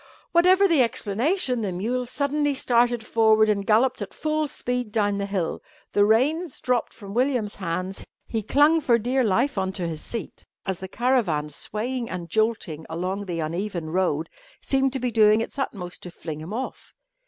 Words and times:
Whatever 0.31 0.67
the 0.67 0.81
explanation, 0.81 1.61
the 1.61 1.71
mule 1.71 2.07
suddenly 2.07 2.55
started 2.55 3.05
forward 3.05 3.49
and 3.49 3.63
galloped 3.67 4.01
at 4.01 4.15
full 4.15 4.47
speed 4.47 4.91
down 4.91 5.19
the 5.19 5.27
hill. 5.27 5.61
The 5.91 6.03
reins 6.03 6.59
dropped 6.59 6.91
from 6.91 7.13
William's 7.13 7.53
hands; 7.53 8.03
he 8.25 8.41
clung 8.41 8.81
for 8.81 8.97
dear 8.97 9.23
life 9.23 9.59
on 9.59 9.71
to 9.73 9.85
his 9.87 10.01
seat, 10.01 10.47
as 10.65 10.79
the 10.79 10.87
caravan, 10.87 11.49
swaying 11.49 12.09
and 12.09 12.31
jolting 12.31 12.83
along 12.89 13.25
the 13.27 13.41
uneven 13.41 13.91
road, 13.91 14.27
seemed 14.59 14.91
to 14.93 14.99
be 14.99 15.11
doing 15.11 15.39
its 15.39 15.59
utmost 15.59 16.01
to 16.01 16.09
fling 16.09 16.41
him 16.41 16.51
off. 16.51 16.95